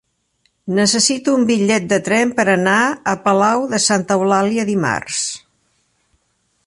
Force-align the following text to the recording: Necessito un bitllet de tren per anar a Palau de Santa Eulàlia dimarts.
Necessito 0.77 1.35
un 1.39 1.43
bitllet 1.49 1.85
de 1.91 1.99
tren 2.07 2.33
per 2.39 2.45
anar 2.55 2.79
a 3.11 3.15
Palau 3.27 3.67
de 3.75 3.81
Santa 3.89 4.19
Eulàlia 4.23 4.67
dimarts. 4.71 5.21